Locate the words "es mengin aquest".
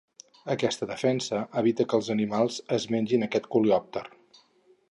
2.79-3.47